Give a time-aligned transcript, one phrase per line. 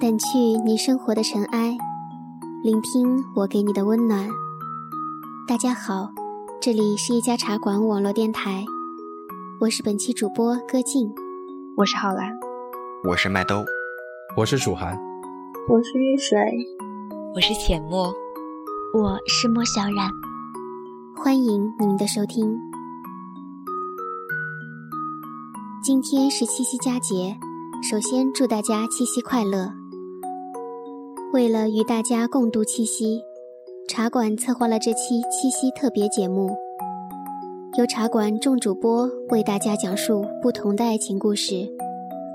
[0.00, 1.76] 掸去你生活的尘埃，
[2.62, 4.26] 聆听我给你的温暖。
[5.46, 6.08] 大家好，
[6.58, 8.64] 这里是一家茶馆网络电台，
[9.60, 11.12] 我是本期主播歌静，
[11.76, 12.32] 我是浩然，
[13.04, 13.62] 我是麦兜，
[14.38, 14.98] 我是楚涵，
[15.68, 16.38] 我是玉水，
[17.34, 18.10] 我是浅墨，
[18.94, 20.10] 我是莫小冉。
[21.14, 22.58] 欢迎您的收听。
[25.84, 27.36] 今天是七夕佳节，
[27.82, 29.78] 首先祝大家七夕快乐。
[31.32, 33.22] 为了与大家共度七夕，
[33.86, 36.56] 茶馆策划了这期七夕特别节目，
[37.78, 41.72] 由茶馆众主播为大家讲述不同的爱情故事，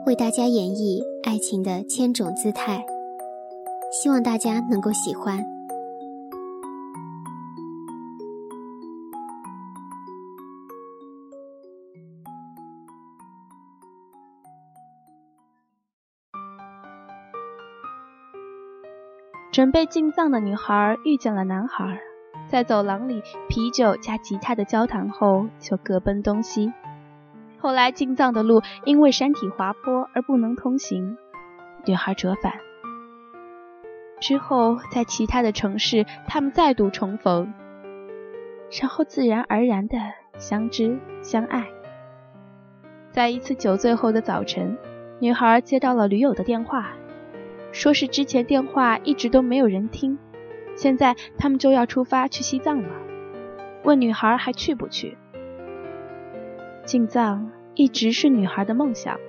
[0.05, 2.85] 为大家演绎爱情的千种姿态，
[3.91, 5.54] 希望大家能够喜欢。
[19.55, 22.01] 准备进藏的女孩遇见了男孩，
[22.45, 26.73] 在走廊里啤酒加吉他的交谈后，就各奔东西。
[27.57, 31.15] 后来进藏的路因为山体滑坡而不能通行，
[31.85, 32.51] 女孩折返。
[34.19, 37.53] 之后在其他的城市，他们再度重逢，
[38.81, 39.97] 然后自然而然的
[40.37, 41.65] 相知相爱。
[43.09, 44.77] 在一次酒醉后的早晨，
[45.19, 46.91] 女孩接到了驴友的电话。
[47.75, 50.17] 说是之前电话一直都没有人听，
[50.77, 52.89] 现在他们就要出发去西藏了，
[53.83, 55.17] 问女孩还去不去？
[56.85, 59.19] 进藏一直是女孩的梦想，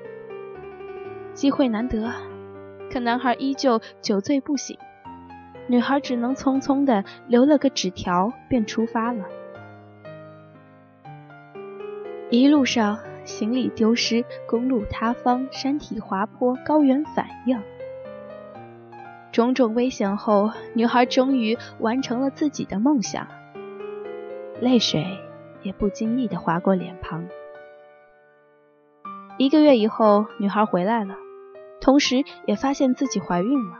[1.35, 2.13] 机会难得，
[2.89, 4.79] 可男孩依旧酒醉不醒，
[5.67, 9.25] 女孩只能匆匆的留了个纸条便出发了。
[12.31, 17.61] 一路上行李丢失，公路塌方，山体滑坡，高原反应。
[19.37, 23.29] 种种危险后，女孩终于完成了自己的梦想，
[24.63, 25.05] 泪水
[25.61, 27.29] 也不经意地划过脸庞。
[29.37, 31.17] 一个月以后，女孩回来了，
[31.83, 33.77] 同时也发现自己怀孕了。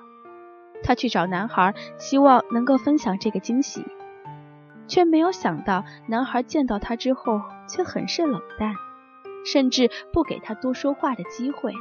[0.83, 3.83] 她去找男孩，希望能够分享这个惊喜，
[4.87, 8.75] 却没有想到，男孩见到她之后却很是冷淡，
[9.47, 11.73] 甚至不给她多说话的机会，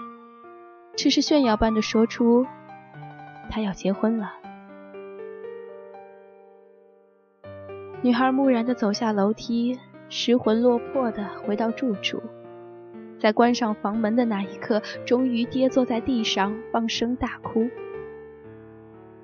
[0.96, 2.46] 只是炫耀般的说出。
[3.50, 4.34] 他要结婚了。
[8.02, 9.80] 女孩木然地走下楼梯，
[10.10, 12.22] 失魂落魄地回到住处，
[13.20, 17.68] 在关上房门的那一刻，终于跌坐在地上，放声大哭，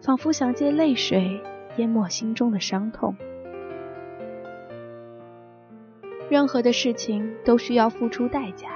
[0.02, 1.42] 仿佛想借泪水
[1.78, 3.16] 淹没心中的伤痛。
[6.28, 8.70] 任何的事情都需要付出代价，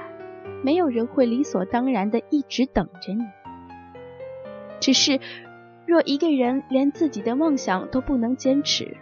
[0.62, 3.24] 没有人会理所当然地一直等着你。
[4.80, 5.20] 只是，
[5.86, 8.96] 若一个人连自己的梦想都不能坚持，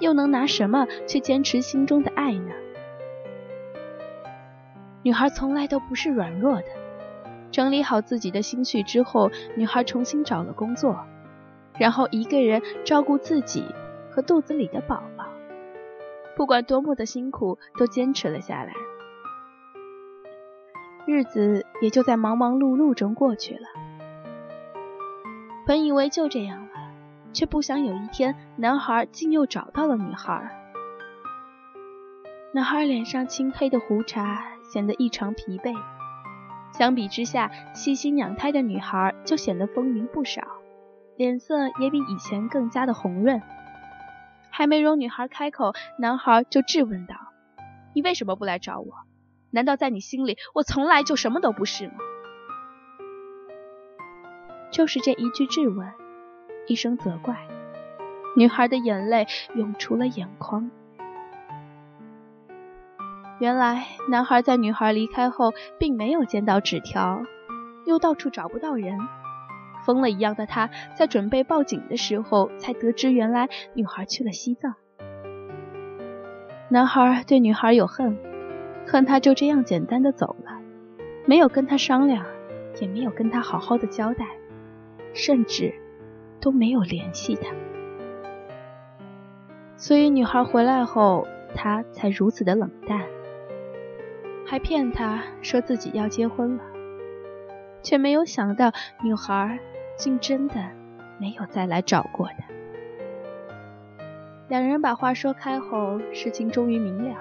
[0.00, 2.52] 又能拿什么去坚持心中的爱呢？
[5.02, 6.66] 女孩从来都不是软弱的。
[7.52, 11.06] 整理好自己的心绪之后，女孩重新找了工作，
[11.78, 13.64] 然后一个人照顾自己
[14.10, 15.26] 和肚子里的宝宝。
[16.34, 18.72] 不管多么的辛苦，都坚持了下来。
[21.06, 23.68] 日子也就在忙忙碌碌中过去了。
[25.66, 26.70] 本以为就这样了，
[27.32, 30.48] 却不想有一天，男孩竟又找到了女孩。
[32.54, 35.74] 男孩脸上青黑的胡茬显得异常疲惫，
[36.72, 40.42] 相比之下，细心养胎的女孩就显得丰腴不少，
[41.16, 43.42] 脸色也比以前更加的红润。
[44.50, 47.16] 还没容女孩开口，男孩就质问道
[47.92, 48.94] ：“你为什么不来找我？
[49.50, 51.94] 难道在你心里，我从来就什么都不是吗？”
[54.70, 55.86] 就是这一句质问，
[56.66, 57.36] 一声责怪，
[58.36, 60.70] 女孩的眼泪涌出了眼眶。
[63.38, 67.22] 原来男孩在女孩离开后，并没有见到纸条，
[67.84, 68.98] 又到处找不到人，
[69.84, 74.74] 疯了一样的他，在准备报警的时候，才得知原来女孩去了西藏。
[76.68, 78.18] 男孩对女孩有恨，
[78.86, 80.58] 恨她就这样简单的走了，
[81.26, 82.24] 没有跟她商量，
[82.80, 84.26] 也没有跟她好好的交代。
[85.16, 85.74] 甚至
[86.42, 87.54] 都没有联系他，
[89.78, 93.00] 所以女孩回来后，他才如此的冷淡，
[94.46, 96.62] 还骗她说自己要结婚了，
[97.82, 98.70] 却没有想到
[99.02, 99.58] 女孩
[99.96, 100.54] 竟真的
[101.18, 102.44] 没有再来找过他。
[104.48, 107.16] 两人把话说开后，事情终于明了。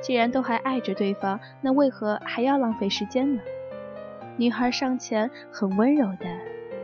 [0.00, 3.42] 既然都还爱着对方，那为何还要浪费时间呢？
[4.38, 6.26] 女孩上前很温柔的。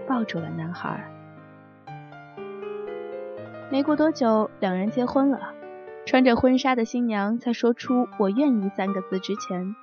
[0.07, 1.11] 抱住了男孩。
[3.71, 5.55] 没过多久，两人结婚了。
[6.07, 9.75] 穿着婚纱的新娘在说出“我愿意”三个字之前，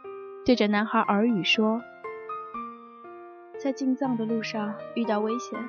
[0.45, 1.81] 对着男孩耳语说
[3.57, 5.59] ：“在进藏的路上遇到危险，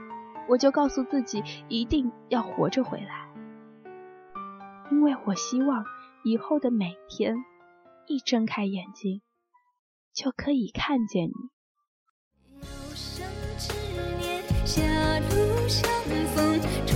[0.50, 3.28] 我就告诉自己一定要活着回来，
[4.90, 5.86] 因为我希望
[6.22, 7.34] 以后的每天，
[8.06, 9.22] 一睁开眼睛
[10.12, 11.32] 就可以看见你。”
[14.64, 14.80] 狭
[15.30, 15.90] 路相
[16.34, 16.91] 逢。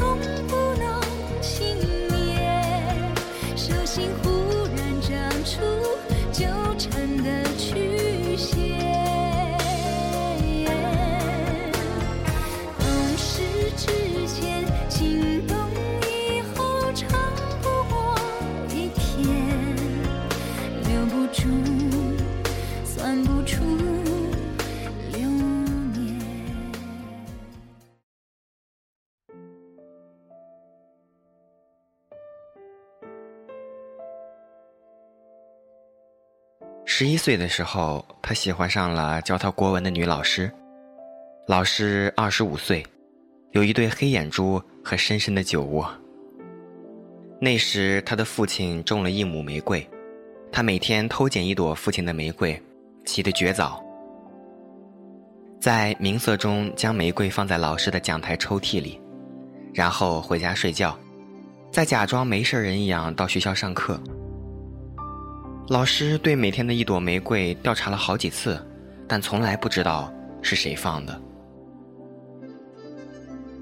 [36.98, 40.50] 十一岁的时候，他喜欢上了教他国文的女老师。
[41.46, 42.82] 老师二十五岁，
[43.50, 45.86] 有一对黑眼珠和深深的酒窝。
[47.38, 49.86] 那时他的父亲种了一亩玫瑰，
[50.50, 52.58] 他每天偷捡一朵父亲的玫瑰，
[53.04, 53.84] 起得绝早。
[55.60, 58.98] 在明色中将玫瑰放在老师的讲台抽屉里，
[59.74, 60.98] 然后回家睡觉，
[61.70, 64.00] 再假装没事人一样到学校上课。
[65.68, 68.64] 老师对每天的一朵玫瑰调查了好几次，
[69.08, 71.20] 但从来不知道是谁放的。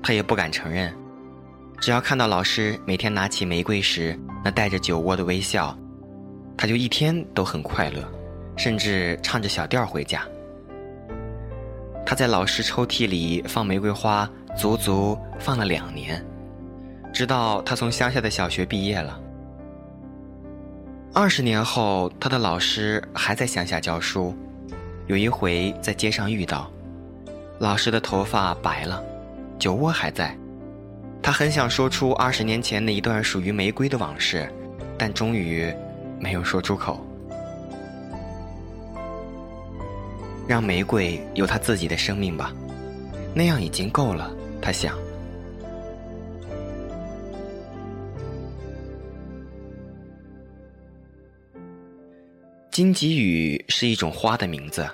[0.02, 0.94] 他也不敢承认。
[1.80, 5.76] 只要看到老师每天拿起玫瑰时那带着酒窝的微笑，
[6.58, 8.06] 他就一天都很快乐，
[8.54, 10.26] 甚至唱着小调回家。
[12.04, 14.28] 他在老师抽屉里放玫瑰花，
[14.58, 16.22] 足足放了两年，
[17.14, 19.18] 直到他从乡下的小学毕业了。
[21.16, 24.34] 二十年后，他的老师还在乡下教书。
[25.06, 26.68] 有一回在街上遇到，
[27.60, 29.00] 老师的头发白了，
[29.56, 30.36] 酒窝还在。
[31.22, 34.52] 他很想说出二十年前那一段属于玫瑰的往事，
[34.98, 35.72] 但终于
[36.18, 37.06] 没有说出口。
[40.48, 42.52] 让玫瑰有它自己的生命吧，
[43.32, 44.28] 那样已经够了。
[44.60, 45.03] 他想。
[52.74, 54.84] 荆棘雨是一种花的名字，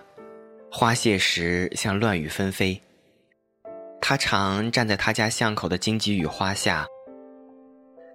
[0.71, 2.79] 花谢时像乱雨纷飞。
[4.03, 6.87] 他常站在他家巷口的荆棘雨花下，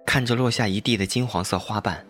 [0.06, 2.06] 看着落下一地的金黄色花瓣，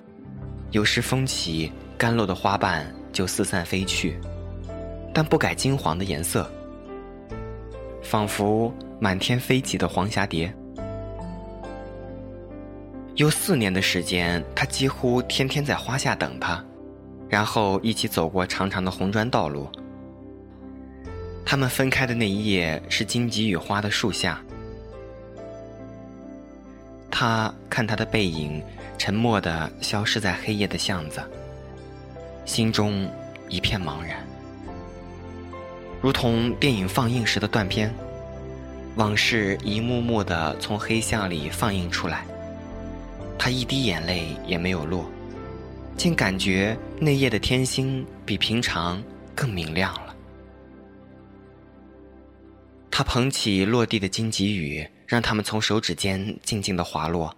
[0.73, 4.21] 有时风起，干落的花瓣就四散飞去，
[5.15, 6.53] 但不改金黄的颜色，
[8.03, 8.71] 仿佛
[9.01, 10.55] 满天飞起的黄霞蝶。
[13.15, 16.63] 有四年的时间，他几乎天天在花下等他。
[17.29, 19.69] 然后一起走过长长的红砖道路。
[21.45, 24.41] 他们分开的那一夜是荆棘与花的树下。
[27.11, 28.63] 他看他的背影，
[28.99, 31.23] 沉默地消失在黑夜的巷子，
[32.45, 33.09] 心中
[33.49, 34.17] 一片茫然，
[36.03, 37.95] 如同电影放映时的断片，
[38.97, 42.27] 往事一幕幕地从黑巷里放映出来。
[43.39, 45.09] 他一滴眼泪也没有落。
[45.97, 49.03] 竟感觉那夜的天星比平常
[49.35, 50.15] 更明亮了。
[52.91, 57.35] 他捧起落地的荆棘雨，让它们从手指间静静的滑落。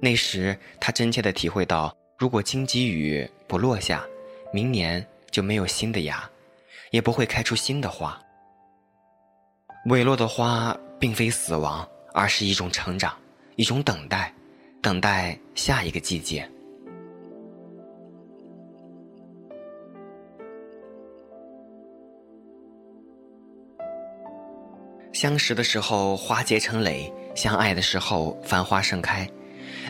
[0.00, 4.04] 那时，他真切的体会到，如果荆棘雨不落下，
[4.52, 6.28] 明年就没有新的芽，
[6.90, 8.20] 也不会开出新的花。
[9.86, 13.16] 萎落的花并非死亡，而是一种成长，
[13.56, 14.30] 一种等待，
[14.82, 16.46] 等待下一个季节。
[25.12, 29.28] 相识的时候花结成蕾，相爱的时候繁花盛开，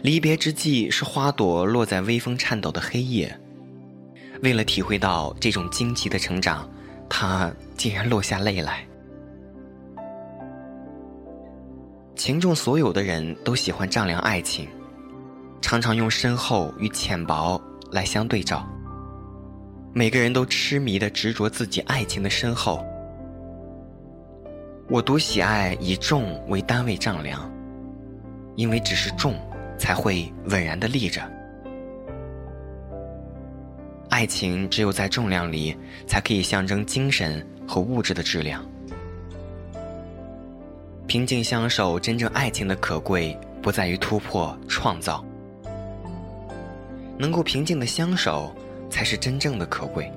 [0.03, 3.39] 离别之际是花朵落在微风颤抖的黑夜。
[4.43, 6.69] 为了体会到这种惊奇的成长，
[7.09, 8.85] 他竟然落下泪来。
[12.17, 14.69] 情中所有的人都喜欢丈量爱情，
[15.61, 17.61] 常常用深厚与浅薄
[17.93, 18.69] 来相对照。
[19.95, 22.85] 每个人都痴迷的执着自己爱情的深厚。
[24.93, 27.51] 我独喜爱以重为单位丈量，
[28.57, 29.35] 因为只是重，
[29.79, 31.23] 才会稳然的立着。
[34.11, 35.75] 爱情只有在重量里，
[36.07, 38.63] 才可以象征精神和物质的质量。
[41.07, 45.25] 平静相守，真正爱情的可贵不在于突破创造，
[47.17, 48.55] 能够平静的相守
[48.91, 50.13] 才是真正的可贵。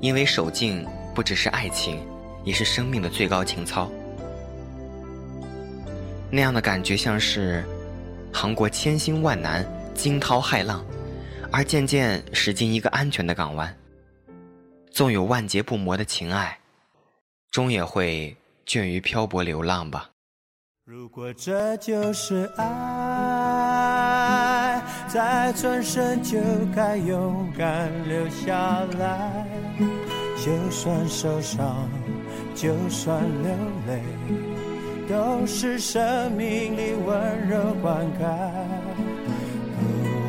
[0.00, 0.84] 因为守静
[1.14, 2.00] 不只是爱情，
[2.46, 3.90] 也是生命的最高情操。
[6.30, 7.64] 那样的感觉像是
[8.32, 10.84] 航过千辛万难、惊涛骇浪，
[11.50, 13.76] 而渐渐驶进一个安全的港湾。
[14.90, 16.58] 纵有万劫不磨的情爱，
[17.50, 20.10] 终也会倦于漂泊流浪吧。
[20.84, 22.72] 如果这就是爱，
[25.08, 26.38] 再转身就
[26.74, 29.46] 该勇敢留下来。
[30.36, 31.88] 就算受伤，
[32.56, 33.50] 就算流
[33.86, 34.02] 泪。
[35.08, 38.26] 都是生命里温柔灌溉。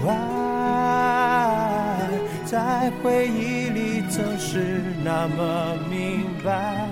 [0.07, 1.97] 爱
[2.45, 6.87] 在回忆里总是那么明白，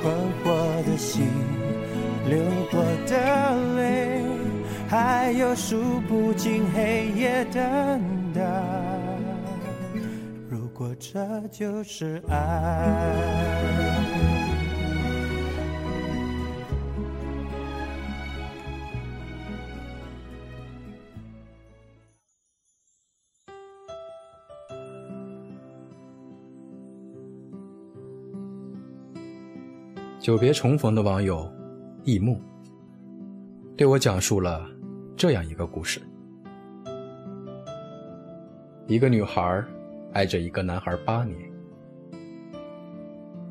[0.00, 0.10] 困
[0.42, 1.28] 惑的心，
[2.26, 2.38] 流
[2.70, 4.22] 过的泪，
[4.88, 7.62] 还有数不尽黑夜等
[8.34, 8.40] 待。
[10.48, 11.18] 如果这
[11.52, 12.36] 就是爱。
[30.26, 31.48] 久别重逢的网友，
[32.02, 32.40] 易木，
[33.76, 34.68] 对我讲述了
[35.16, 36.00] 这样一个故事：
[38.88, 39.64] 一个女孩
[40.12, 41.38] 爱着一个男孩八年，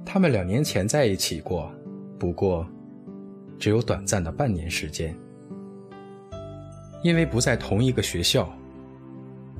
[0.05, 1.71] 他们两年前在一起过，
[2.19, 2.67] 不过
[3.57, 5.15] 只有短暂的半年时间。
[7.03, 8.53] 因为不在同一个学校，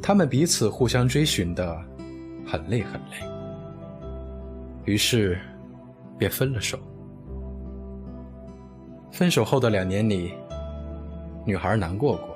[0.02, 1.82] 他们彼此互相追寻的
[2.46, 3.26] 很累很累，
[4.84, 5.40] 于是
[6.18, 6.78] 便分了手。
[9.12, 10.34] 分手后的两年里，
[11.46, 12.36] 女孩难过过，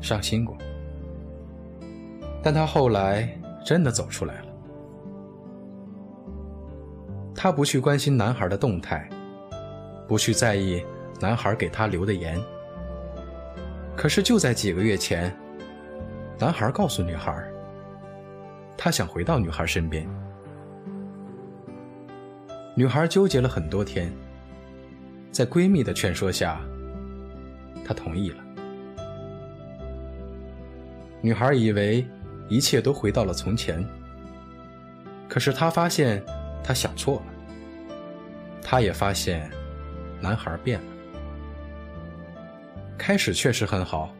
[0.00, 0.56] 伤心过，
[2.42, 3.28] 但她后来
[3.64, 4.46] 真的走出来了。
[7.34, 9.08] 她不去关心男孩的动态，
[10.08, 10.84] 不去在意
[11.20, 12.40] 男孩给她留的言。
[13.96, 15.34] 可是就在几个月前，
[16.38, 17.44] 男孩告诉女孩，
[18.74, 20.08] 他想回到女孩身边。
[22.74, 24.10] 女孩纠结了很多天。
[25.40, 26.60] 在闺蜜的劝说下，
[27.82, 28.44] 她同意了。
[31.22, 32.06] 女孩以为
[32.46, 33.82] 一切都回到了从前，
[35.30, 36.22] 可是她发现
[36.62, 37.32] 她想错了。
[38.60, 39.50] 她也发现
[40.20, 40.86] 男孩变了。
[42.98, 44.14] 开始确实很好，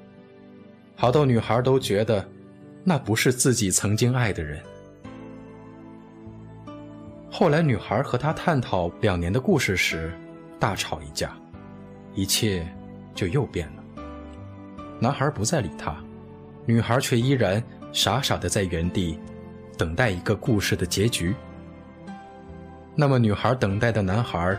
[0.97, 2.27] 好到女孩都觉得
[2.83, 4.59] 那不是自己曾经爱的人。
[7.31, 10.11] 后来，女孩和他探讨两年的故事时。
[10.61, 11.33] 大吵一架，
[12.15, 12.65] 一切
[13.15, 14.05] 就又变了。
[15.01, 15.97] 男孩不再理她，
[16.67, 19.19] 女孩却依然傻傻的在原地，
[19.79, 21.35] 等待一个故事的结局。
[22.95, 24.55] 那么，女孩等待的男孩，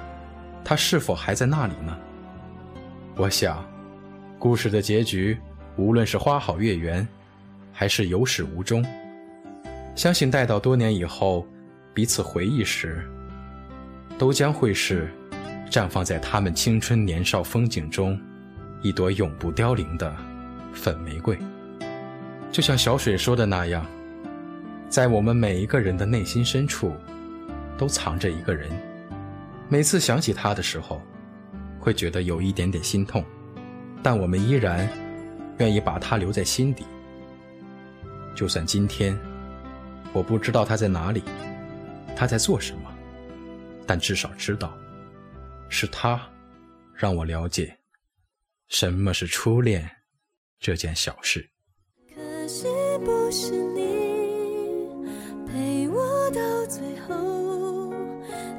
[0.66, 1.96] 他是否还在那里呢？
[3.16, 3.64] 我想，
[4.40, 5.38] 故事的结局，
[5.78, 7.08] 无论是花好月圆，
[7.72, 8.84] 还是有始无终，
[9.96, 11.46] 相信待到多年以后，
[11.94, 13.08] 彼此回忆时，
[14.18, 15.08] 都将会是。
[15.72, 18.20] 绽放在他们青春年少风景中，
[18.82, 20.14] 一朵永不凋零的
[20.74, 21.38] 粉玫瑰。
[22.52, 23.86] 就像小水说的那样，
[24.90, 26.94] 在我们每一个人的内心深处，
[27.78, 28.70] 都藏着一个人。
[29.70, 31.02] 每次想起他的时候，
[31.80, 33.24] 会觉得有一点点心痛，
[34.04, 34.86] 但我们依然
[35.60, 36.84] 愿意把他留在心底。
[38.36, 39.18] 就算今天
[40.12, 41.24] 我不知道他在哪里，
[42.14, 42.92] 他在做什么，
[43.88, 44.78] 但至少知道。
[45.72, 46.22] 是他，
[46.94, 47.76] 让我了解
[48.68, 49.90] 什么是初恋
[50.60, 51.50] 这件小事。
[52.14, 52.68] 可惜
[53.04, 53.82] 不是你
[55.48, 57.94] 陪我到最后，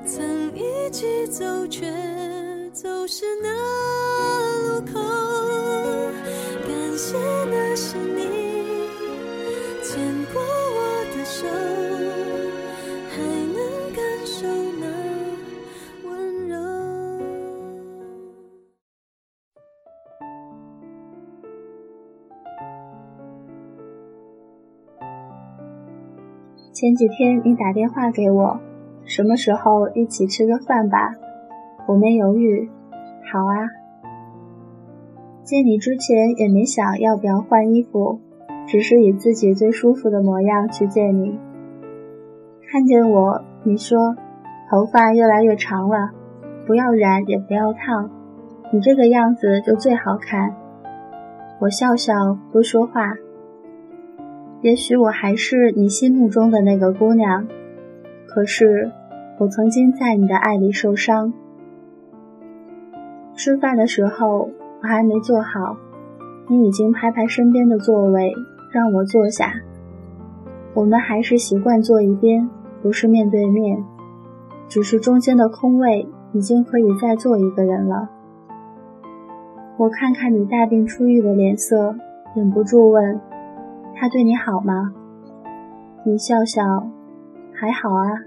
[0.06, 1.86] 曾一起走，却
[2.72, 3.52] 走失那
[4.62, 4.98] 路口。
[6.66, 8.41] 感谢那是你
[26.82, 28.58] 前几天你打电话给我，
[29.04, 31.14] 什么时候一起吃个饭吧？
[31.86, 32.68] 我没犹豫，
[33.32, 33.70] 好啊。
[35.44, 38.18] 见你之前也没想要不要换衣服，
[38.66, 41.38] 只是以自己最舒服的模样去见你。
[42.68, 44.16] 看见我，你说
[44.68, 46.10] 头发越来越长了，
[46.66, 48.10] 不要染也不要烫，
[48.72, 50.52] 你这个样子就最好看。
[51.60, 53.12] 我笑笑不说话。
[54.62, 57.44] 也许我还是你心目中的那个姑娘，
[58.28, 58.92] 可是
[59.38, 61.32] 我曾经在你的爱里受伤。
[63.34, 64.50] 吃饭的时候
[64.80, 65.76] 我还没坐好，
[66.48, 68.32] 你已经拍拍身边的座位
[68.72, 69.52] 让我坐下。
[70.74, 72.48] 我们还是习惯坐一边，
[72.82, 73.82] 不是面对面，
[74.68, 78.08] 只是中间的空位已经可以再坐一个人了。
[79.76, 81.96] 我看看你大病初愈的脸色，
[82.36, 83.20] 忍不住问。
[84.02, 84.92] 他对你好吗？
[86.02, 86.88] 你笑笑，
[87.54, 88.18] 还好啊，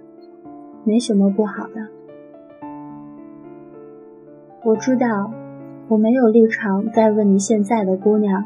[0.85, 1.89] 没什么不好的。
[4.63, 5.33] 我知道，
[5.89, 8.45] 我没有立场再问你现在的姑娘，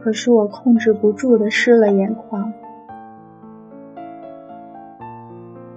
[0.00, 2.52] 可是我控制不住的湿了眼眶。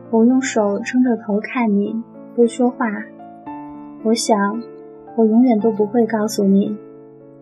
[0.10, 2.02] 我用手撑着头看你，
[2.36, 2.88] 不说话。
[4.02, 4.36] 我想，
[5.16, 6.76] 我永远都不会告诉你，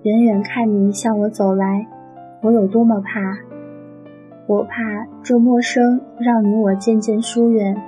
[0.03, 1.87] 远远看你向我走来。
[2.41, 3.37] 我有多么怕！
[4.47, 7.79] 我怕这陌生让你我渐渐疏远。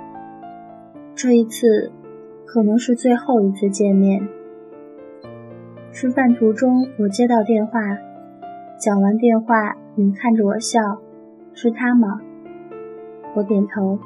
[1.16, 1.90] 这一次，
[2.46, 4.28] 可能是最后一次见面。
[5.90, 7.80] 吃饭途中，我接到电话，
[8.78, 10.80] 讲完电话，你看着我笑，
[11.52, 12.20] 是他吗？
[13.34, 13.98] 我点头，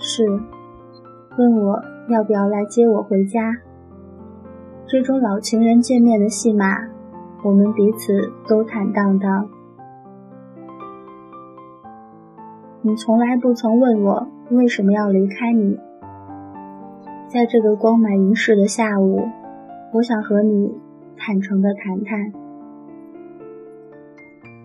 [0.00, 0.26] 是。
[1.38, 3.58] 问我要不要来接我回家。
[4.86, 6.88] 这种老情人见面的戏码，
[7.44, 9.48] 我们彼此都坦荡荡。
[12.82, 15.78] 你从来不曾问我为什么要离开你。
[17.28, 19.28] 在这个光满云世的下午，
[19.92, 20.72] 我想和你
[21.14, 22.32] 坦诚的谈谈。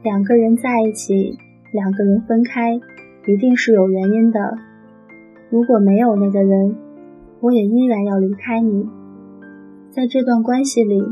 [0.01, 1.37] 两个人在一起，
[1.73, 2.79] 两个人分开，
[3.27, 4.57] 一定是有原因的。
[5.49, 6.73] 如果没有那个人，
[7.41, 8.87] 我也依然要离开你。
[9.89, 11.03] 在这段关系里，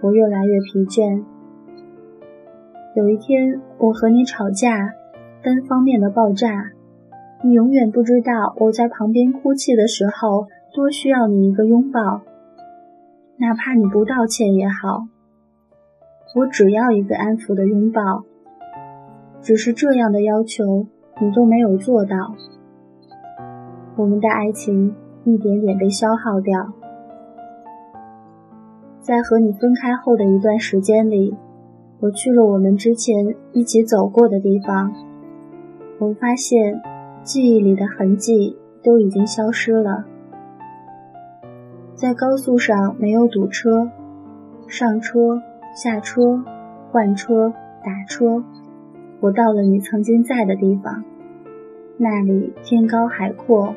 [0.00, 1.22] 我越来越疲倦。
[2.96, 4.94] 有一天，我和你吵架。
[5.42, 6.72] 单方面的爆炸，
[7.42, 12.20] 你永远不知道我在旁边哭泣的时候多需要你一个拥抱，
[13.38, 15.06] 哪怕你不道歉也好，
[16.36, 18.24] 我只要一个安抚的拥抱。
[19.40, 20.86] 只是这样的要求
[21.22, 22.34] 你都没有做到，
[23.96, 26.74] 我们的爱情一点点被消耗掉。
[29.00, 31.34] 在和你分开后的一段时间里，
[32.00, 34.92] 我去了我们之前一起走过的地方。
[36.00, 36.80] 我发现，
[37.22, 40.06] 记忆里的痕迹都已经消失了。
[41.94, 43.90] 在高速上没有堵车，
[44.66, 45.42] 上车、
[45.76, 46.42] 下车、
[46.90, 47.52] 换车、
[47.84, 48.42] 打车，
[49.20, 51.04] 我到了你曾经在的地方。
[51.98, 53.74] 那里天高海阔，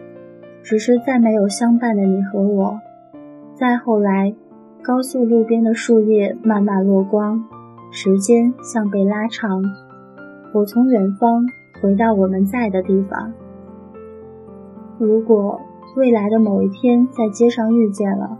[0.62, 2.79] 只是再没有相伴的你和我。
[3.53, 4.33] 再后来，
[4.81, 7.43] 高速路边的树叶慢慢落光，
[7.91, 9.62] 时间像被拉长。
[10.53, 11.45] 我从远方。
[11.84, 13.34] 回到我们在的地方。
[14.98, 15.60] 如果
[15.98, 18.38] 未来的某一天在街上遇见了，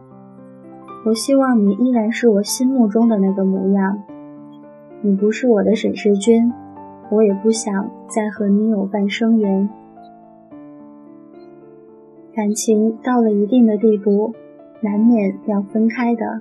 [1.06, 4.02] 我希望你依然是我心目中的那个模样。
[5.02, 6.54] 你不是我的沈世君，
[7.12, 9.68] 我也不想再和你有半生缘。
[12.34, 14.34] 感情到了一定的地步，
[14.80, 16.40] 难免要分开的。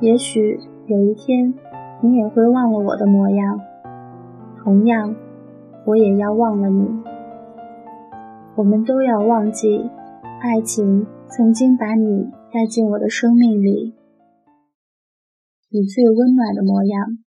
[0.00, 1.54] 也许有一天，
[2.02, 3.58] 你也会忘了我的模样。
[4.62, 5.16] 同样。
[5.86, 6.84] 我也要忘了你，
[8.56, 9.88] 我们都要忘记，
[10.40, 13.94] 爱情曾经把你带进我的生命里，
[15.70, 17.25] 你最温暖的模样。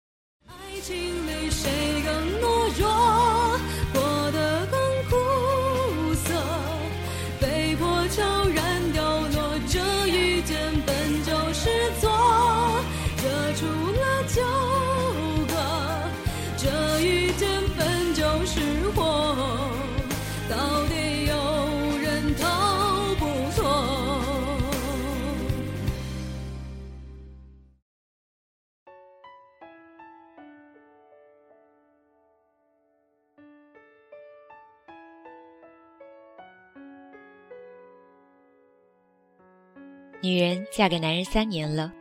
[40.23, 41.91] 女人嫁给男人三年了，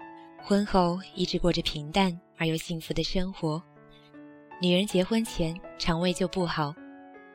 [0.43, 3.63] 婚后一直过着平淡而又幸福的生活。
[4.61, 6.75] 女人结婚前肠胃就不好，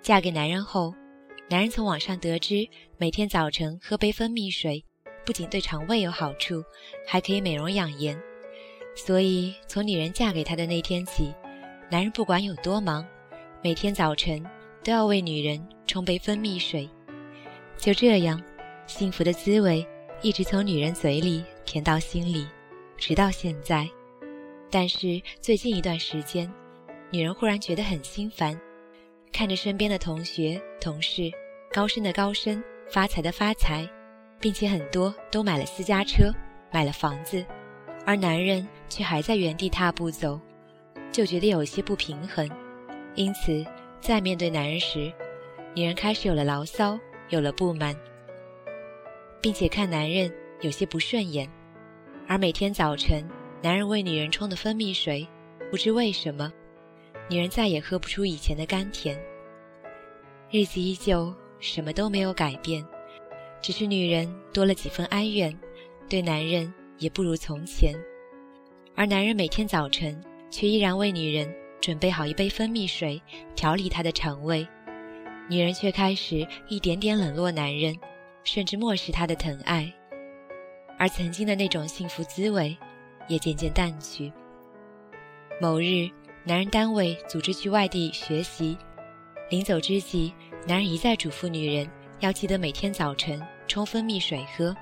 [0.03, 0.93] 嫁给男人后，
[1.49, 2.67] 男人从网上得知
[2.97, 4.85] 每天早晨喝杯蜂蜜水，
[5.25, 6.63] 不仅对肠胃有好处，
[7.07, 8.15] 还可以美容养颜。
[8.95, 11.33] 所以从女人嫁给他的那天起，
[11.89, 13.03] 男人不管有多忙，
[13.63, 14.45] 每天早晨
[14.83, 16.87] 都要为女人冲杯蜂蜜水。
[17.75, 18.39] 就这样。
[18.87, 19.83] 幸福的滋味
[20.21, 22.47] 一直从女人嘴里甜到心里，
[22.97, 23.87] 直到现在。
[24.71, 26.51] 但是最近一段时间，
[27.11, 28.59] 女人忽然觉得很心烦，
[29.31, 31.31] 看着身边的同学、同事，
[31.71, 33.87] 高升的高升，发财的发财，
[34.39, 36.31] 并且很多都买了私家车，
[36.71, 37.45] 买了房子，
[38.05, 40.39] 而男人却还在原地踏步走，
[41.11, 42.49] 就觉得有些不平衡。
[43.13, 43.63] 因此，
[44.01, 45.11] 在面对男人时，
[45.73, 46.99] 女人开始有了牢骚，
[47.29, 47.95] 有了不满，
[49.45, 51.47] 并且看男人有些不顺眼。
[52.27, 53.23] 而每天早晨，
[53.61, 55.27] 男人为女人冲的蜂蜜水，
[55.69, 56.51] 不知为什么，
[57.29, 59.15] 女人再也喝不出以前的甘甜。
[60.49, 62.83] 日子依旧，什么都没有改变，
[63.61, 65.55] 只是女人多了几分哀怨，
[66.09, 67.93] 对男人也不如从前。
[68.95, 71.47] 而男人每天早晨却依然为女人。
[71.81, 73.21] 准备好一杯蜂蜜水，
[73.53, 74.67] 调理他的肠胃，
[75.47, 77.95] 女人却开始一点点冷落男人，
[78.45, 79.91] 甚至漠视他的疼爱，
[80.97, 82.77] 而曾经的那种幸福滋味，
[83.27, 84.31] 也渐渐淡去。
[85.59, 86.07] 某日，
[86.43, 88.77] 男人单位组织去外地学习，
[89.49, 90.31] 临走之际，
[90.67, 94.75] 男人一再嘱咐女人要记得每天早晨冲蜂蜜水喝。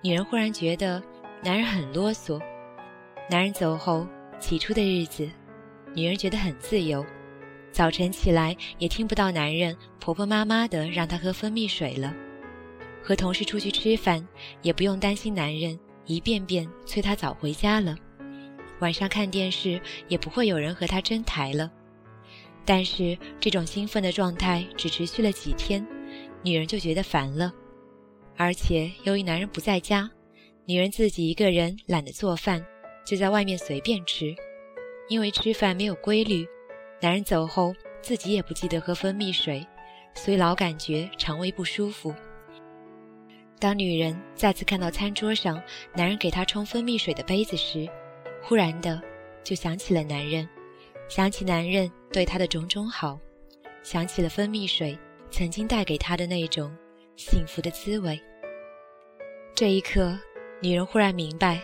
[0.00, 1.02] 女人忽然觉得
[1.42, 2.40] 男人很啰嗦。
[3.28, 4.06] 男人走后，
[4.38, 5.28] 起初的日子。
[5.94, 7.04] 女人觉得很自由，
[7.70, 12.14] 早晨起来也听不到男人婆婆妈妈的让她喝蜂蜜水了，
[13.02, 14.26] 和同事出去吃饭
[14.62, 17.96] 也不用担心男人一遍遍催她早回家了，
[18.80, 21.70] 晚上看电视也不会有人和她争台了。
[22.64, 25.84] 但是这种兴奋的状态只持续了几天，
[26.42, 27.52] 女人就觉得烦了，
[28.36, 30.08] 而且由于男人不在家，
[30.64, 32.64] 女人自己一个人懒得做饭，
[33.04, 34.34] 就在外面随便吃。
[35.08, 36.46] 因为吃饭没有规律，
[37.00, 39.66] 男人走后自己也不记得喝蜂蜜水，
[40.14, 42.14] 所以老感觉肠胃不舒服。
[43.62, 45.62] 当女人再次看到餐桌上
[45.94, 47.88] 男人给她冲蜂蜜水的杯子时，
[48.42, 49.00] 忽然的
[49.44, 50.48] 就想起了男人，
[51.08, 53.20] 想起男人对她的种种好，
[53.84, 54.98] 想起了蜂蜜水
[55.30, 56.76] 曾经带给她的那种
[57.14, 58.20] 幸福的滋味。
[59.54, 60.18] 这一刻，
[60.60, 61.60] 女人忽然明白，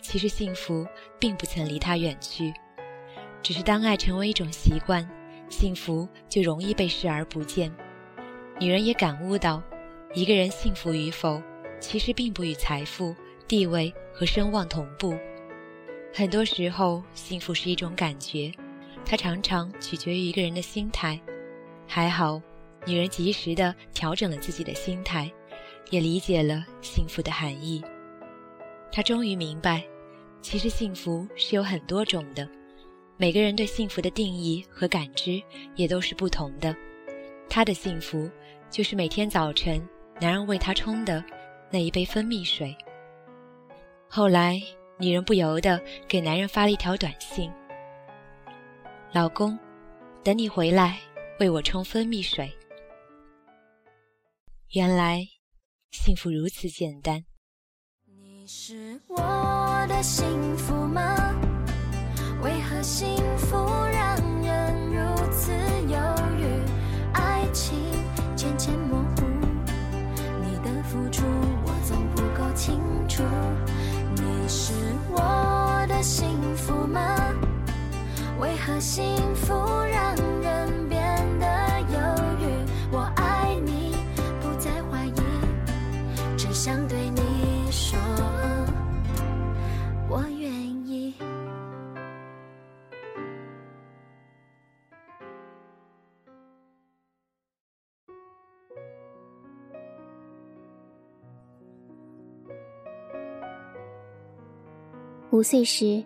[0.00, 0.86] 其实幸福
[1.18, 2.54] 并不曾离她远去。
[3.42, 5.04] 只是当爱成为一种习惯，
[5.48, 7.74] 幸福就容易被视而不见。
[8.60, 9.60] 女人也感悟到，
[10.14, 11.42] 一个人幸福与否，
[11.80, 13.16] 其实并不与财富、
[13.48, 15.16] 地位和声望同步。
[16.12, 18.52] 很多时候，幸福是一种感觉，
[19.06, 21.18] 它常常取决于一个人的心态。
[21.88, 22.42] 还好，
[22.86, 25.32] 女人及时的调整了自己的心态，
[25.88, 27.82] 也理解了幸福的含义。
[28.90, 29.82] 她终于明白，
[30.42, 32.46] 其实幸福是有很多种的。
[33.16, 35.42] 每个人对幸福的定义和感知
[35.74, 36.76] 也都是不同的。
[37.48, 38.30] 她的幸福
[38.68, 39.82] 就是每天早晨
[40.22, 41.22] 男人为她冲的
[41.68, 42.76] 那一杯蜂蜜水。
[44.08, 44.62] 后来，
[44.96, 47.50] 女人不由得给男人发了一条短信
[49.12, 49.58] ：“老公，
[50.22, 50.96] 等你回来
[51.40, 52.48] 为我冲蜂蜜水。”
[54.74, 55.26] 原来，
[55.90, 57.24] 幸福如此简单。
[58.06, 61.34] 你是我的幸福吗？
[62.44, 63.56] 为何幸福
[63.92, 64.16] 让
[72.54, 73.22] 清楚。
[74.14, 74.72] 你是
[75.10, 77.16] 我的幸福吗？
[78.40, 79.54] 为何幸福
[79.90, 80.14] 让
[105.32, 106.04] 五岁时，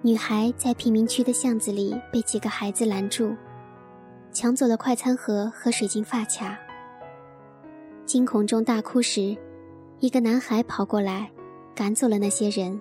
[0.00, 3.34] 女孩在贫民区的巷子里被几个孩子拦住，
[4.30, 6.56] 抢走了快餐盒和水晶发卡。
[8.06, 9.36] 惊恐中大哭时，
[9.98, 11.28] 一个男孩跑过来，
[11.74, 12.80] 赶走了那些人，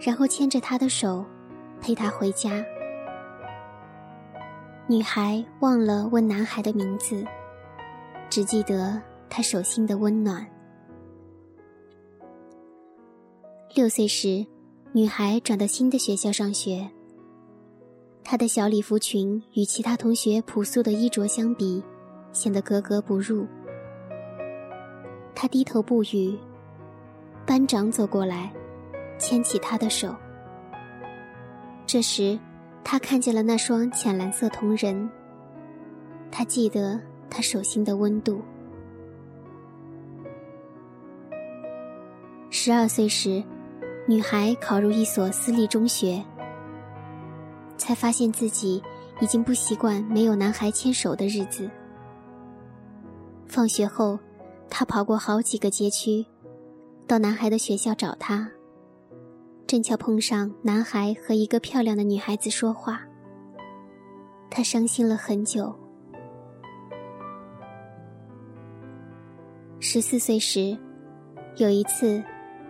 [0.00, 1.24] 然后牵着她的手，
[1.80, 2.50] 陪她回家。
[4.88, 7.24] 女孩忘了问男孩的名字，
[8.28, 10.44] 只记得他手心的温暖。
[13.72, 14.44] 六岁时。
[14.96, 16.88] 女孩转到新的学校上学，
[18.22, 21.82] 她的小礼服裙与其他同学朴素的衣着相比，
[22.32, 23.44] 显得格格不入。
[25.34, 26.38] 她低头不语。
[27.44, 28.52] 班长走过来，
[29.18, 30.14] 牵起她的手。
[31.84, 32.38] 这时，
[32.84, 35.10] 他看见了那双浅蓝色瞳仁。
[36.30, 38.40] 他记得她手心的温度。
[42.48, 43.42] 十二岁时，
[44.06, 46.22] 女孩考入一所私立中学，
[47.78, 48.82] 才发现自己
[49.20, 51.70] 已经不习惯没有男孩牵手的日子。
[53.46, 54.18] 放学后，
[54.68, 56.26] 她跑过好几个街区，
[57.06, 58.50] 到男孩的学校找他。
[59.66, 63.00] 正巧碰上男孩和一个漂亮的女孩子说话，
[64.50, 65.74] 她伤心了很久。
[69.80, 70.76] 十四岁时，
[71.56, 72.22] 有一次，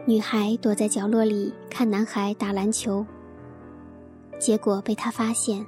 [0.07, 3.05] 女孩躲在角落里看男孩打篮球，
[4.39, 5.65] 结果被他发现。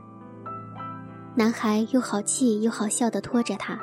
[1.35, 3.81] 男孩又好气又好笑的拖着她，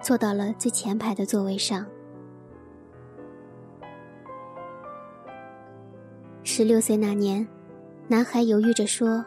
[0.00, 1.84] 坐到了最前排的座位上。
[6.44, 7.46] 十六岁那年，
[8.08, 9.22] 男孩犹豫着说：“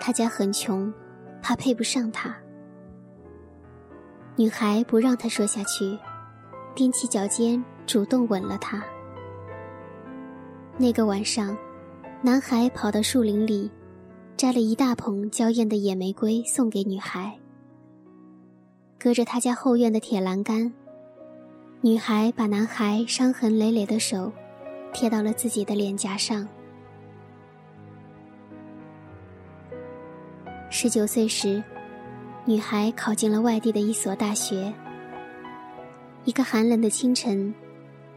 [0.00, 0.90] 他家很穷，
[1.42, 2.34] 怕配不上他。”
[4.36, 5.98] 女孩不让他说下去。
[6.74, 8.82] 踮起脚尖，主动吻了他。
[10.80, 11.54] 那个晚上，
[12.22, 13.70] 男孩跑到树林里，
[14.34, 17.38] 摘了一大捧娇艳的野玫瑰送给女孩。
[18.98, 20.72] 隔着他家后院的铁栏杆，
[21.82, 24.32] 女孩把男孩伤痕累累的手
[24.90, 26.48] 贴到了自己的脸颊上。
[30.70, 31.62] 十九岁时，
[32.46, 34.72] 女孩考进了外地的一所大学。
[36.24, 37.54] 一个寒冷的清晨，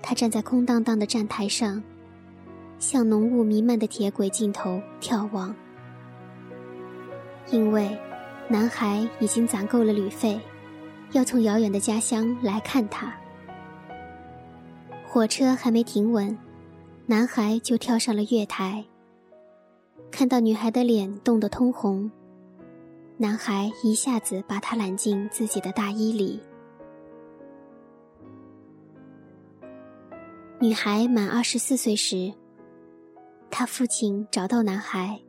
[0.01, 1.83] 他站在空荡荡的站台上，
[2.79, 5.53] 向浓雾弥漫的铁轨尽头眺望。
[7.51, 7.97] 因为
[8.47, 10.39] 男孩已经攒够了旅费，
[11.11, 13.13] 要从遥远的家乡来看他。
[15.05, 16.37] 火车还没停稳，
[17.05, 18.83] 男孩就跳上了月台。
[20.09, 22.09] 看到女孩的脸冻得通红，
[23.17, 26.39] 男孩一下子把她揽进自己的大衣里。
[30.59, 32.31] 女孩满二十四岁时，
[33.55, 35.21] 他父亲找到男孩，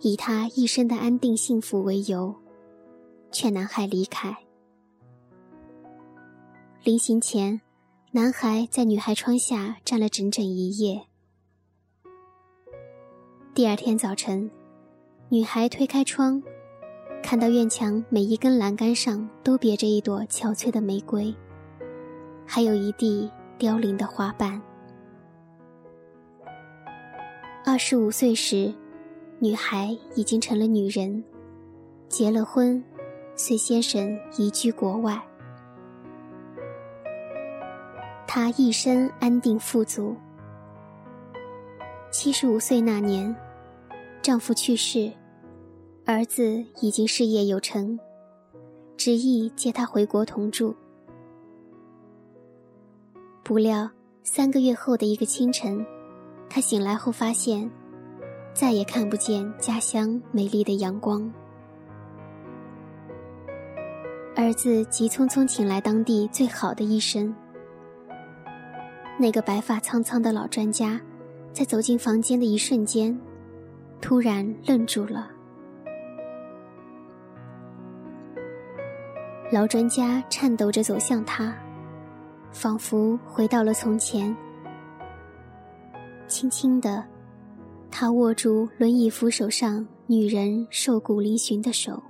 [0.00, 2.34] 以他一生的安定幸福为由，
[3.32, 4.36] 劝男孩离开。
[6.82, 7.62] 临行前，
[8.10, 11.06] 男孩在女孩窗下站了整整一夜。
[13.54, 14.50] 第二天早晨，
[15.30, 16.42] 女孩推开窗，
[17.22, 21.34] 看到院墙每一根栏杆上都别着一朵憔悴的玫瑰，
[22.46, 23.30] 还有一地。
[23.56, 24.60] 凋零的花瓣。
[27.66, 28.70] 二十五岁时，
[29.38, 31.24] 女孩已经成了女人，
[32.10, 32.84] 结了婚，
[33.36, 35.18] 随先生移居国外。
[38.26, 40.14] 她一生安定富足。
[42.10, 43.34] 七十五岁那年，
[44.20, 45.10] 丈夫去世，
[46.04, 47.98] 儿子已经事业有成，
[48.94, 50.76] 执意接她回国同住。
[53.42, 53.88] 不料，
[54.22, 55.84] 三个月后的一个清晨，
[56.54, 57.68] 他醒来后发现，
[58.52, 61.28] 再也看不见家乡美丽的阳光。
[64.36, 67.34] 儿子急匆匆请来当地最好的医生。
[69.18, 71.00] 那个白发苍苍的老专家，
[71.52, 73.20] 在走进房间的一瞬间，
[74.00, 75.28] 突然愣住了。
[79.50, 81.52] 老专家颤抖着走向他。
[82.52, 84.32] 仿佛回到了从前，
[86.34, 87.04] 轻轻的，
[87.92, 92.02] 他握住轮椅扶手上女人瘦骨嶙峋的手。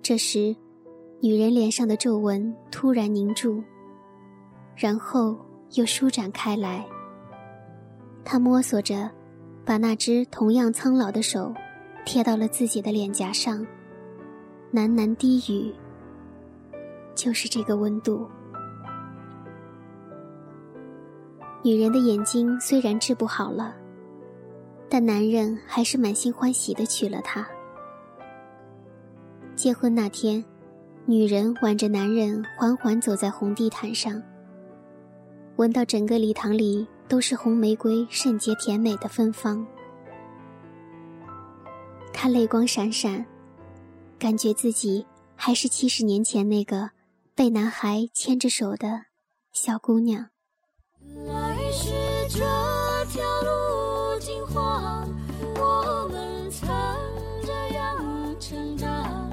[0.00, 0.54] 这时，
[1.18, 3.60] 女人脸上的皱纹突然凝住，
[4.76, 5.36] 然后
[5.72, 6.86] 又舒展开来。
[8.24, 9.10] 他摸索着，
[9.64, 11.52] 把那只同样苍老的手
[12.06, 13.66] 贴到了自己的脸颊上，
[14.72, 15.74] 喃喃低语。
[17.16, 18.24] 就是这个温度。
[21.62, 23.74] 女人的眼睛虽然治不好了，
[24.88, 27.46] 但男人还是满心欢喜的娶了她。
[29.54, 30.42] 结婚那天，
[31.04, 34.22] 女人挽着男人缓缓走在红地毯上，
[35.56, 39.66] 闻到整个礼堂里都是红玫瑰圣洁甜美的芬芳。
[42.12, 43.24] 她泪光闪闪，
[44.18, 45.04] 感觉自己
[45.36, 46.90] 还是七十年前那个。
[47.32, 49.06] 被男孩牵着手的
[49.50, 50.28] 小姑娘。
[51.26, 51.90] 来时
[52.28, 52.38] 这
[53.06, 55.08] 条路金黄，
[55.56, 56.68] 我们曾
[57.42, 57.96] 这样
[58.38, 59.30] 成长。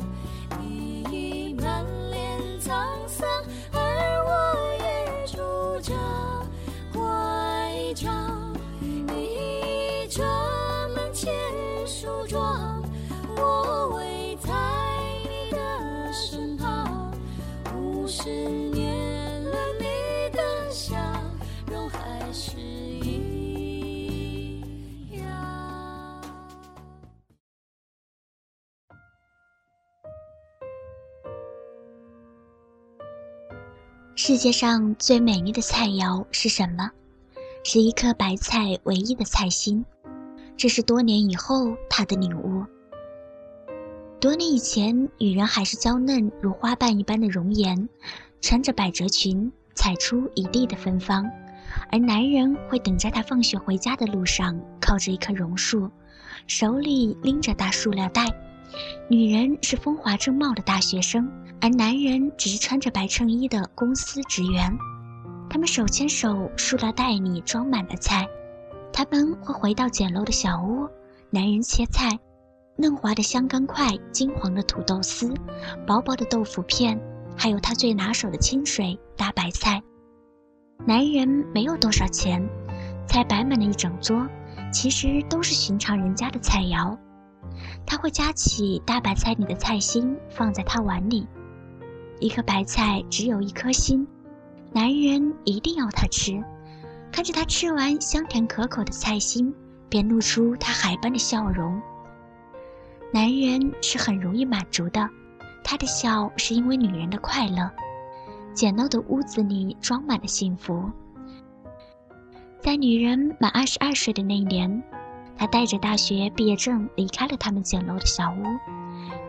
[0.60, 2.72] 你已满脸沧
[3.08, 3.28] 桑，
[3.74, 3.80] 而
[4.26, 4.32] 我
[4.82, 5.38] 也拄
[5.82, 5.94] 着
[6.94, 8.54] 拐杖。
[8.80, 10.26] 你专
[10.92, 11.30] 门签
[11.86, 12.82] 梳妆，
[13.36, 14.50] 我围在
[15.24, 17.12] 你的身旁。
[17.76, 18.67] 无声
[34.28, 36.92] 世界上最美丽的菜肴是什么？
[37.64, 39.86] 是一颗白菜唯一的菜心。
[40.58, 42.66] 这是多年以后他的领悟。
[44.20, 47.88] 多年以前，女人还是娇嫩如花瓣一般的容颜，
[48.42, 51.24] 穿着百褶裙，踩出一地的芬芳；
[51.90, 55.90] 而男人会等在她放学回家的路上，靠着一棵榕树，
[56.48, 58.26] 手里拎着大塑料袋。
[59.10, 64.72] 女人是风华正茂的大学生，而男人只是穿着白衬衣的公司职员。
[65.50, 68.28] 他们手牵手，塑料袋里装满了菜。
[68.92, 70.88] 他们会回到简陋的小屋，
[71.30, 72.18] 男人切菜。
[72.80, 75.34] 嫩滑的香干块，金黄的土豆丝，
[75.88, 77.00] 薄薄的豆腐片，
[77.36, 79.82] 还有他最拿手的清水大白菜。
[80.86, 82.48] 男人没有多少钱，
[83.08, 84.28] 菜摆满了一整桌，
[84.72, 86.96] 其实都是寻常人家的菜肴。
[87.86, 91.28] 他会夹起大白菜里的菜心放在他碗里，
[92.20, 94.08] 一颗白菜只有一颗心，
[94.72, 96.44] 男人一定要他吃。
[97.12, 99.54] 看着他吃完香甜可口的菜心，
[99.90, 101.82] 便露出他海般的笑容。
[103.14, 105.10] 男人是很容易满足的，
[105.64, 107.72] 他的笑是因为女人的快乐。
[108.54, 110.92] 简陋的屋子里装满了幸福。
[112.60, 114.84] 在女人满二十二岁的那一年，
[115.38, 118.44] 他带着大学毕业证离开了他们简陋的小屋。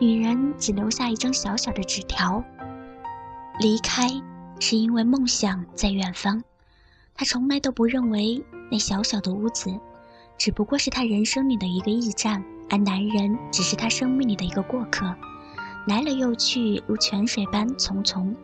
[0.01, 2.42] 女人只留下一张小小的纸条。
[3.61, 4.09] 离开
[4.61, 6.42] 是因为梦想在远方。
[7.14, 9.71] 他从来都不认为那小小的屋子，
[10.37, 12.44] 只不过是他人生里的一个驿站。
[12.71, 15.16] 而男人只是他生命里的一个过客，
[15.87, 18.35] 来了又去，如泉水般匆匆。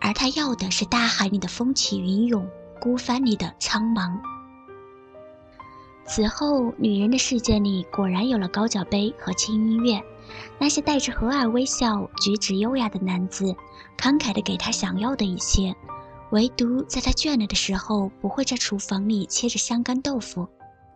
[0.00, 2.48] 而他要的是大海里的风起云涌，
[2.80, 4.18] 孤帆里的苍茫。
[6.04, 10.02] 此后，女人的世界里果然有了高脚杯和轻音乐，
[10.58, 13.54] 那些带着和蔼微笑、举止优雅的男子，
[13.96, 15.74] 慷慨地给她想要的一切，
[16.30, 20.48] 唯独在她倦了的时候，不会在厨房里切着香干豆腐，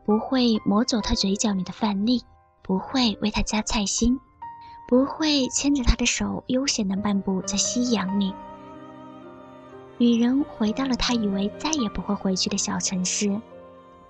[0.04, 2.22] 不会抹走她嘴角里的饭粒。
[2.62, 4.18] 不会为她加菜心，
[4.88, 8.34] 不会牵着她的手悠闲地漫步在夕阳里。
[9.98, 13.40] 女人回到了她以为再也不会回去的小城市，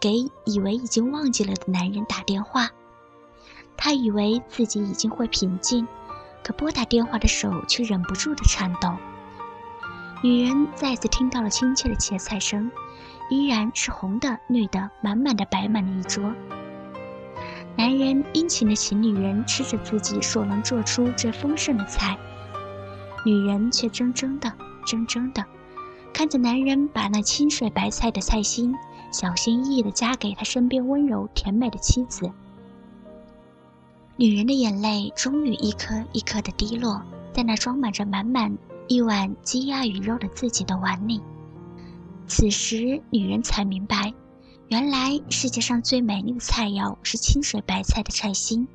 [0.00, 2.70] 给以为已经忘记了的男人打电话。
[3.76, 5.86] 她以为自己已经会平静，
[6.42, 8.94] 可拨打电话的手却忍不住的颤抖。
[10.22, 12.70] 女人再次听到了亲切的切菜声，
[13.30, 16.32] 依然是红的、绿的，满满的摆满了一桌。
[17.76, 22.16] 男人殷勤的请女人吃着自己所能做出最丰盛的菜，
[23.26, 24.50] 女人却怔怔的、
[24.86, 25.44] 怔怔的
[26.14, 28.74] 看着男人把那清水白菜的菜心
[29.16, 32.30] 小心翼翼地夹给他身边温柔甜美的妻子。
[34.14, 37.02] 女人的眼泪终于一颗一颗地滴落
[37.32, 38.54] 在那装满着满满
[38.88, 41.22] 一碗鸡鸭鱼肉的自己的碗里。
[42.26, 44.12] 此时，女人才明白。
[44.68, 48.68] 原来世界上最美丽的菜肴是清水白菜的菜心，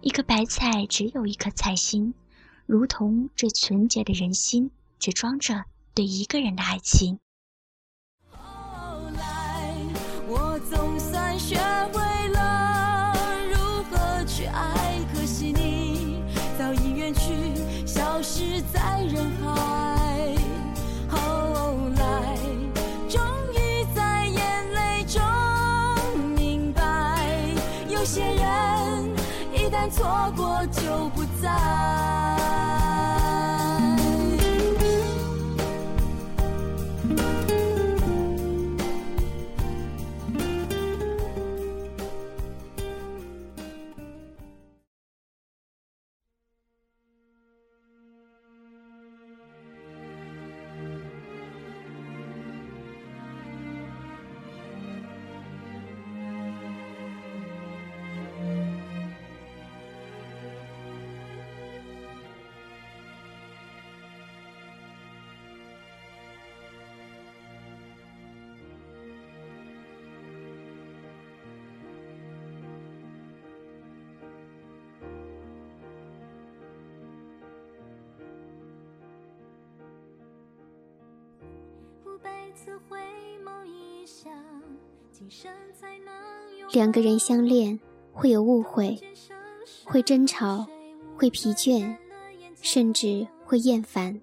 [0.00, 2.12] 一颗白菜只有一颗菜心，
[2.66, 5.62] 如同最纯洁的人心，只装着
[5.94, 7.20] 对一个人的爱情。
[86.76, 87.80] 两个人相恋，
[88.12, 89.00] 会有误会，
[89.82, 90.66] 会争吵，
[91.16, 91.96] 会疲倦，
[92.60, 94.20] 甚至会厌烦。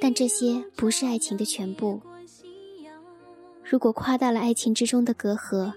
[0.00, 2.00] 但这些不是爱情的全部。
[3.64, 5.72] 如果夸大了爱情之中的隔阂，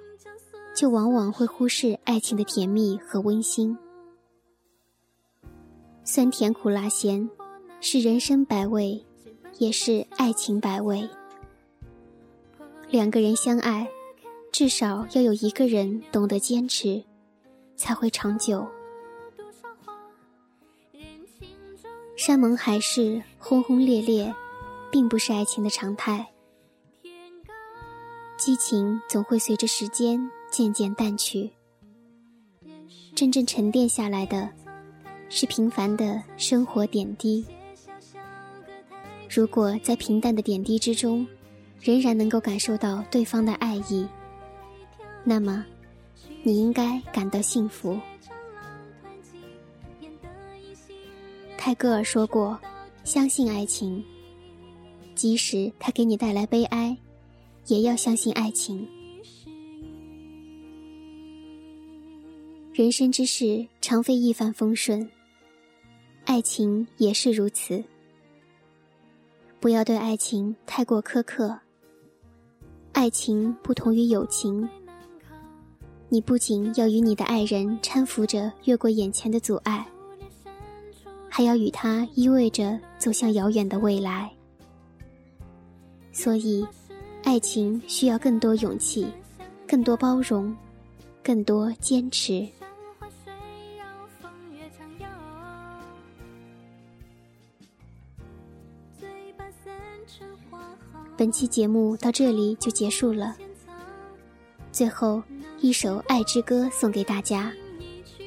[0.76, 3.76] 就往往会忽视爱情的甜蜜和温馨。
[6.03, 7.28] 酸甜苦辣咸，
[7.82, 9.03] 是人生百味。
[9.57, 11.09] 也是爱情百味。
[12.91, 13.89] 两个人相爱，
[14.52, 17.04] 至少要有一个人懂得坚持，
[17.76, 18.68] 才会长久。
[22.16, 24.34] 山盟海誓、轰轰烈烈，
[24.91, 26.26] 并不是爱情的常态。
[28.38, 30.20] 激情总会随着时间
[30.50, 31.52] 渐渐淡去，
[33.16, 34.50] 真正沉淀下来的，
[35.30, 37.45] 是平凡的生活点滴。
[39.30, 41.28] 如果在平淡的点滴之中，
[41.80, 44.08] 仍然能够感受到对方的爱意，
[45.30, 45.65] 那么，
[46.41, 47.99] 你应该感到幸福。
[51.57, 52.57] 泰戈尔说过
[53.03, 54.01] ：“相信爱情，
[55.15, 56.97] 即使它给你带来悲哀，
[57.65, 58.88] 也要相信爱情。
[62.71, 65.11] 人生之事常非一帆风顺，
[66.23, 67.84] 爱情也是如此。
[69.59, 71.59] 不要对爱情太过苛刻。
[72.93, 74.67] 爱情不同于友情，
[76.10, 79.86] 你不仅要与你的爱人搀扶着越过眼前的阻碍。”
[81.30, 84.32] 还要与他依偎着走向遥远的未来，
[86.12, 86.66] 所以，
[87.24, 89.05] 爱情需要更多勇气，
[89.68, 90.55] 更多包容，
[91.22, 92.47] 更多坚持。
[101.16, 103.36] 本期节目到这里就结束了，
[104.78, 105.23] 最后
[105.59, 107.51] 一首《爱之歌》送给大家，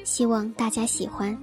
[0.03, 1.37] 希望大家喜欢。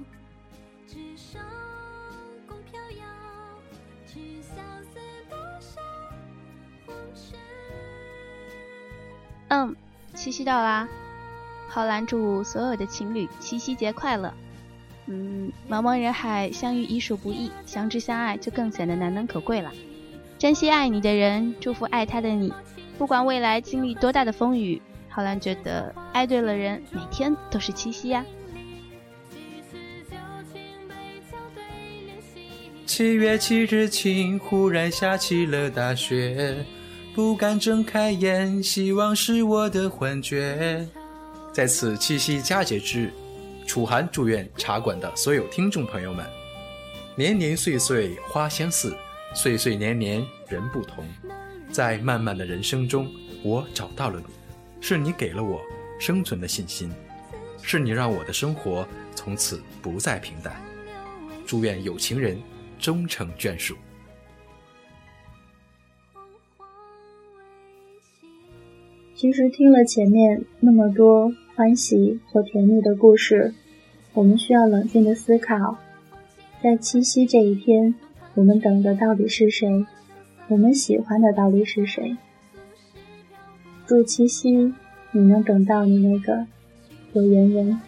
[9.47, 9.75] 嗯，
[10.13, 10.87] 七夕到啦！
[11.67, 14.31] 浩然祝所有的情侣七夕节快乐。
[15.07, 19.71] 嗯，茫茫人海相遇已属不易，相知相爱就更显得难能可贵了。
[20.37, 22.53] 珍惜爱你的人，祝福爱他的你。
[22.99, 24.79] 不管未来经历多大的风雨，
[25.19, 28.25] 浩然觉得爱对了人，每天都是七夕呀。
[32.85, 36.65] 七月七日晴，忽然下起了大雪。
[37.13, 40.87] 不敢睁开眼，希望是我的幻觉。
[41.51, 43.13] 在此七夕佳节之日，
[43.67, 46.25] 楚寒祝愿茶馆的所有听众朋友们，
[47.17, 48.95] 年年岁岁花相似，
[49.35, 51.03] 岁岁年年人不同。
[51.69, 53.11] 在漫漫的人生中，
[53.43, 54.33] 我找到了你，
[54.81, 55.61] 是你给了我
[55.99, 56.89] 生存的信心，
[57.61, 60.55] 是你让我的生活从此不再平淡。
[61.45, 62.37] 祝愿有情人
[62.79, 63.75] 终成眷属。
[69.15, 73.53] 其实听了前面那么多欢喜或甜蜜的故事，
[74.13, 75.77] 我们需要冷静的思考，
[76.63, 77.93] 在七夕这一天，
[78.35, 79.85] 我们等的到底是谁？
[80.47, 82.15] 我们喜欢的到底是谁？
[83.89, 84.51] 祝七夕
[85.11, 86.45] 你能等到你那个
[87.13, 87.81] 有缘人。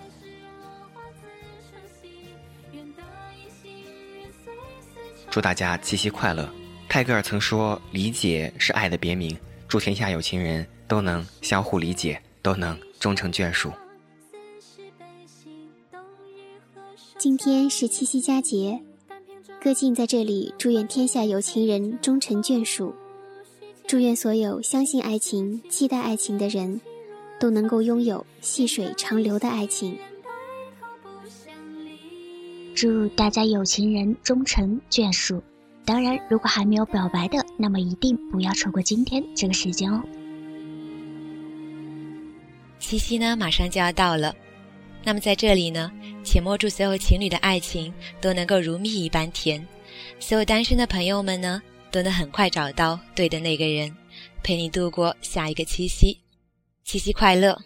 [5.30, 6.50] 祝大家七夕快乐！
[6.90, 9.38] 泰戈尔曾说：“理解是爱的别名。”
[9.70, 10.66] 祝天下有情人。
[10.88, 13.72] 都能相互理解，都能终成眷属。
[17.18, 18.78] 今天是七夕佳节，
[19.64, 22.94] 歌静在这里祝愿天下有情人终成眷属，
[23.92, 26.80] 祝愿所有相信爱情、期待爱情的人，
[27.38, 29.98] 都能够拥有细水长流的爱情。
[32.74, 35.44] 祝大家有情人终成眷属。
[35.84, 40.02] 当然，如果还没有表白的，那么一定不要错过今天这个时间哦。
[42.80, 44.34] 七夕呢，马上就要到了。
[45.04, 45.92] 那么在这里呢，
[46.24, 49.68] 且莫祝所有情侣的爱情都能够如蜜一般甜，
[50.18, 51.62] 所有单身的朋友们呢，
[51.92, 53.96] 都能很快找到对的那个人，
[54.42, 56.18] 陪你度过下一个七夕。
[56.84, 57.62] 七夕快乐！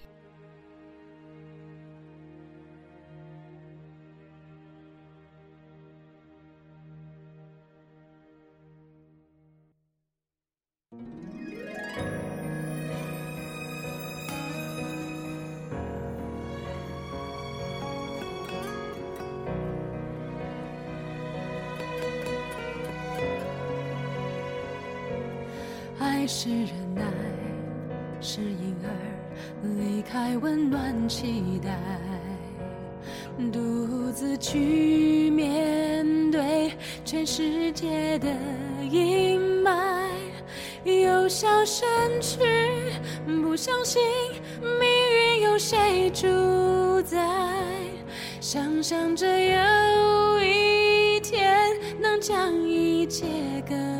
[26.45, 27.01] 是忍耐，
[28.21, 28.87] 是婴儿
[29.63, 31.75] 离开温暖期待，
[33.51, 36.71] 独自去面对
[37.03, 38.27] 全世界的
[38.87, 40.07] 阴霾，
[40.83, 41.83] 又想身
[42.21, 42.37] 去，
[43.41, 43.99] 不相信
[44.61, 47.27] 命运有谁主宰，
[48.39, 53.25] 想象着有一天能将一切
[53.67, 53.94] 更。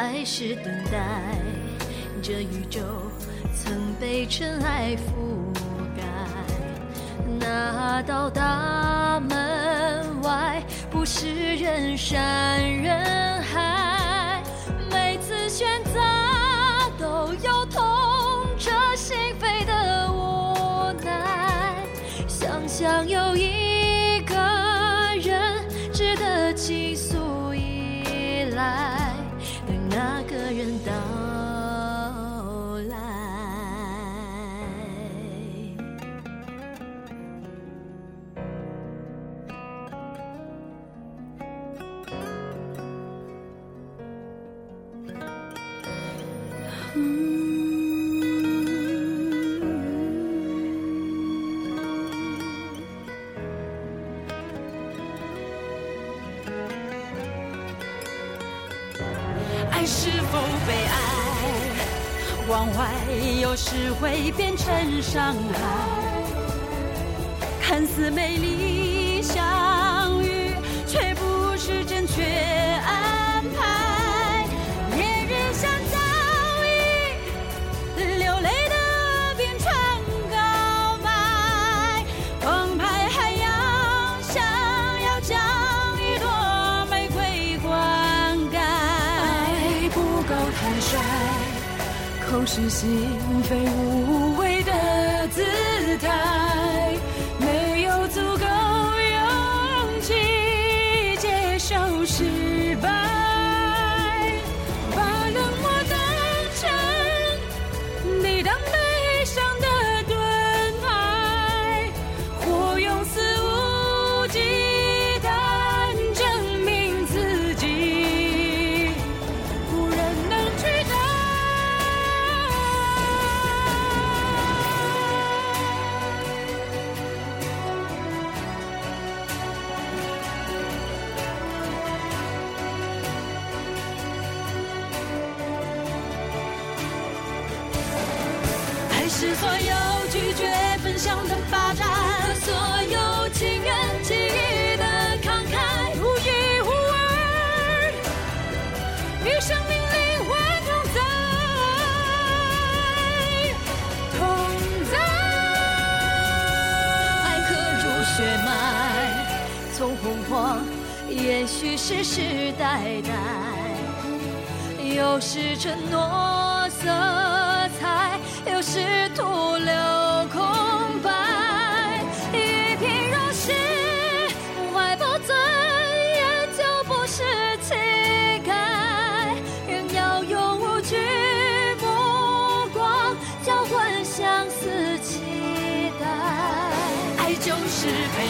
[0.00, 1.36] 爱是等待
[2.22, 2.80] 这宇宙
[3.54, 5.52] 曾被尘埃覆
[5.94, 6.02] 盖
[7.38, 12.49] 那道大门外不是人山。
[63.72, 65.60] 只会变成伤害，
[67.62, 70.50] 看似美丽相遇，
[70.88, 72.69] 却不是正确。
[92.60, 92.88] 是心
[93.44, 94.72] 非无畏的
[95.28, 95.42] 姿
[95.98, 96.29] 态。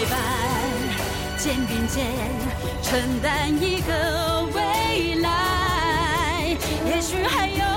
[0.01, 0.19] 陪伴
[1.37, 2.07] 肩并肩
[2.83, 6.57] 承担一个未来。
[6.87, 7.70] 也许还有